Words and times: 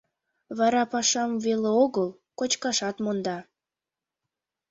Вара 0.57 0.83
пашам 0.91 1.31
веле 1.45 1.71
огыл— 1.83 2.09
кочкашат 2.39 2.95
монда. 3.03 3.37